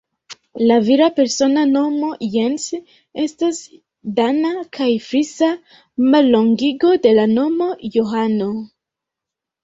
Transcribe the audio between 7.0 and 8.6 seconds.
de la nomo Johano.